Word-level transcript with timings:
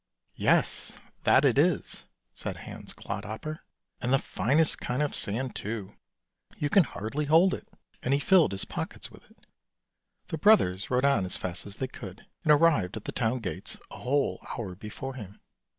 ""Yes, 0.51 0.93
that 1.25 1.45
it 1.45 1.59
is," 1.59 2.05
said 2.33 2.57
Hans 2.65 2.91
Clodhopper," 2.91 3.59
and 4.01 4.11
the 4.11 4.17
finest 4.17 4.79
kind 4.79 5.03
of 5.03 5.13
sand, 5.13 5.55
too. 5.55 5.95
You 6.57 6.71
can 6.71 6.85
hardly 6.85 7.25
hold 7.25 7.53
it." 7.53 7.67
And 8.01 8.11
he 8.11 8.19
filled 8.19 8.51
his 8.51 8.65
pockets 8.65 9.11
with 9.11 9.29
it. 9.29 9.45
The 10.29 10.39
brothers 10.39 10.89
rode 10.89 11.05
on 11.05 11.23
as 11.23 11.37
fast 11.37 11.67
as 11.67 11.75
they 11.75 11.87
could, 11.87 12.25
and 12.43 12.51
arrived 12.51 12.97
at 12.97 13.05
the 13.05 13.11
town 13.11 13.41
gates 13.41 13.77
a 13.91 13.97
whole 13.97 14.39
hour 14.57 14.73
before 14.73 15.13
him. 15.13 15.39